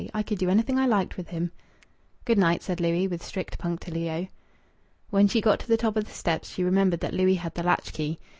[0.15, 1.51] I could do anything I liked with him."
[2.25, 4.29] "Good night," said Louis, with strict punctilio.
[5.11, 7.61] When she got to the top of the steps she remembered that Louis had the
[7.61, 8.17] latch key.